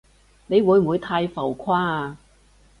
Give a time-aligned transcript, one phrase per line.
[0.47, 2.17] 你會唔會太浮誇啊？